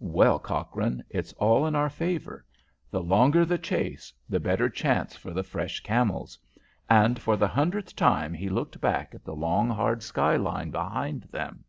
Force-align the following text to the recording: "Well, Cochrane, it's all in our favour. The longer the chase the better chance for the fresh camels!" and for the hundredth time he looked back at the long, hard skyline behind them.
"Well, 0.00 0.40
Cochrane, 0.40 1.04
it's 1.10 1.32
all 1.34 1.64
in 1.64 1.76
our 1.76 1.88
favour. 1.88 2.44
The 2.90 3.00
longer 3.00 3.44
the 3.44 3.56
chase 3.56 4.12
the 4.28 4.40
better 4.40 4.68
chance 4.68 5.14
for 5.14 5.30
the 5.32 5.44
fresh 5.44 5.78
camels!" 5.78 6.36
and 6.90 7.20
for 7.20 7.36
the 7.36 7.46
hundredth 7.46 7.94
time 7.94 8.34
he 8.34 8.48
looked 8.48 8.80
back 8.80 9.14
at 9.14 9.24
the 9.24 9.36
long, 9.36 9.70
hard 9.70 10.02
skyline 10.02 10.72
behind 10.72 11.28
them. 11.30 11.62